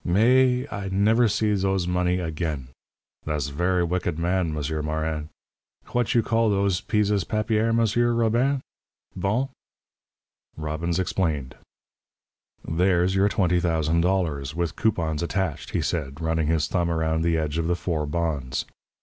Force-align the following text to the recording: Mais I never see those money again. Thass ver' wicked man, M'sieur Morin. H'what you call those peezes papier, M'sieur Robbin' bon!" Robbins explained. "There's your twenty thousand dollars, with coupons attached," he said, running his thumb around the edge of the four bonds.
Mais 0.03 0.65
I 0.71 0.89
never 0.91 1.27
see 1.27 1.53
those 1.53 1.85
money 1.87 2.17
again. 2.17 2.69
Thass 3.25 3.49
ver' 3.49 3.85
wicked 3.85 4.17
man, 4.17 4.51
M'sieur 4.51 4.81
Morin. 4.81 5.29
H'what 5.85 6.15
you 6.15 6.23
call 6.23 6.49
those 6.49 6.81
peezes 6.81 7.23
papier, 7.23 7.71
M'sieur 7.71 8.11
Robbin' 8.11 8.61
bon!" 9.15 9.49
Robbins 10.57 10.97
explained. 10.97 11.55
"There's 12.67 13.13
your 13.13 13.29
twenty 13.29 13.59
thousand 13.59 14.01
dollars, 14.01 14.55
with 14.55 14.75
coupons 14.75 15.21
attached," 15.21 15.69
he 15.69 15.81
said, 15.83 16.19
running 16.19 16.47
his 16.47 16.67
thumb 16.67 16.89
around 16.89 17.21
the 17.21 17.37
edge 17.37 17.59
of 17.59 17.67
the 17.67 17.75
four 17.75 18.07
bonds. 18.07 18.65